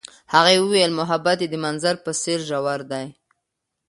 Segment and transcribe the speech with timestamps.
[0.33, 3.07] هغې وویل محبت یې د منظر په څېر ژور دی.